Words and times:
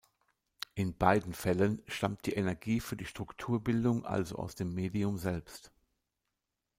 In 0.73 0.97
beiden 0.97 1.31
Fällen 1.31 1.83
stammt 1.85 2.25
die 2.25 2.31
Energie 2.33 2.79
für 2.79 2.95
die 2.97 3.05
Strukturbildung 3.05 4.03
also 4.03 4.37
aus 4.37 4.55
dem 4.55 4.73
Medium 4.73 5.19
selbst. 5.19 5.71